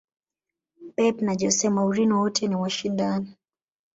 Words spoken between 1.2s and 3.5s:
na jose mourinho wote ni washindani